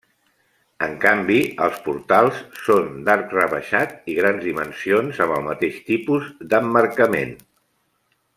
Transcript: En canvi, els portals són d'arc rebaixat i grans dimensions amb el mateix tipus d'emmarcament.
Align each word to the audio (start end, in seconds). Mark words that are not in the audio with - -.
En 0.85 0.93
canvi, 1.01 1.35
els 1.65 1.75
portals 1.87 2.39
són 2.69 2.89
d'arc 3.09 3.35
rebaixat 3.37 3.93
i 4.15 4.17
grans 4.21 4.43
dimensions 4.49 5.21
amb 5.27 5.37
el 5.37 5.47
mateix 5.53 5.79
tipus 5.91 6.27
d'emmarcament. 6.55 7.39